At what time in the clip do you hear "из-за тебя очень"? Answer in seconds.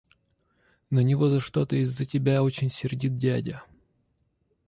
1.75-2.69